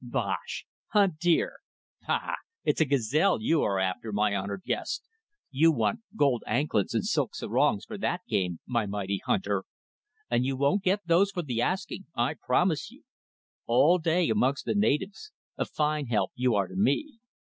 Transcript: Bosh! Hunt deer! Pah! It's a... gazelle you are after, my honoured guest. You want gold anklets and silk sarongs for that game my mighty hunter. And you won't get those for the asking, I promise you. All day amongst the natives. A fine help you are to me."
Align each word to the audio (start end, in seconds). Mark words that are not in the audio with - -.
Bosh! 0.03 0.65
Hunt 0.93 1.19
deer! 1.19 1.57
Pah! 2.01 2.33
It's 2.63 2.81
a... 2.81 2.85
gazelle 2.85 3.39
you 3.39 3.61
are 3.61 3.77
after, 3.77 4.11
my 4.11 4.33
honoured 4.35 4.63
guest. 4.63 5.07
You 5.51 5.71
want 5.71 5.99
gold 6.15 6.43
anklets 6.47 6.95
and 6.95 7.05
silk 7.05 7.35
sarongs 7.35 7.85
for 7.85 7.99
that 7.99 8.21
game 8.27 8.57
my 8.65 8.87
mighty 8.87 9.19
hunter. 9.23 9.63
And 10.27 10.43
you 10.43 10.57
won't 10.57 10.81
get 10.81 11.05
those 11.05 11.29
for 11.29 11.43
the 11.43 11.61
asking, 11.61 12.07
I 12.15 12.33
promise 12.33 12.89
you. 12.89 13.03
All 13.67 13.99
day 13.99 14.31
amongst 14.31 14.65
the 14.65 14.73
natives. 14.73 15.31
A 15.55 15.65
fine 15.65 16.07
help 16.07 16.31
you 16.33 16.55
are 16.55 16.65
to 16.67 16.75
me." 16.75 17.19